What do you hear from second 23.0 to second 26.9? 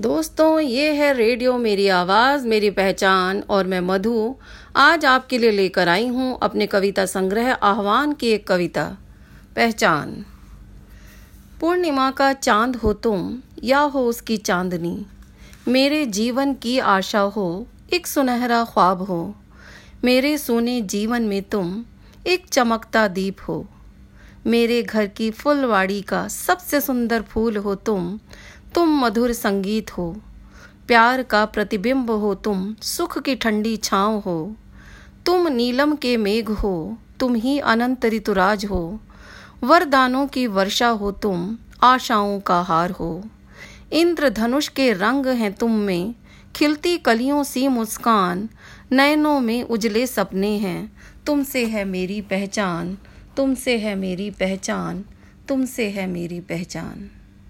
दीप हो। मेरे घर की फुलवाड़ी का सबसे